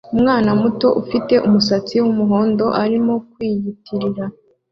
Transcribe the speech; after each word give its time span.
Umwana 0.15 0.49
muto 0.61 0.87
ufite 1.01 1.33
umusatsi 1.47 1.95
wumuhondo 2.03 2.65
arimo 2.83 3.13
kwiyitirira 3.31 4.23